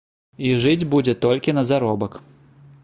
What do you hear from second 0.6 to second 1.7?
жыць будзе толькі на